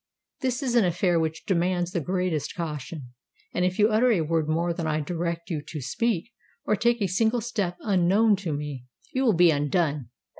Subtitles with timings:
[0.39, 3.09] This is an affair which demands the greatest caution;
[3.53, 6.33] and if you utter a word more than I direct you to speak,
[6.65, 10.09] or take a single step unknown to me, you will be undone!